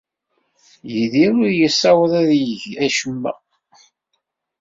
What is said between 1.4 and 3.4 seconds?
ur yessawaḍ ad yeg acemma.